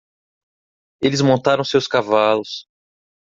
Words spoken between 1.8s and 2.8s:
cavalos.